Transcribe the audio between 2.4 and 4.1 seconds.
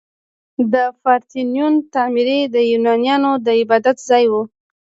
د یونانیانو د عبادت